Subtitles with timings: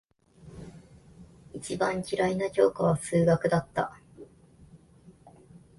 [1.53, 3.99] 一番嫌いな教科は数学だった。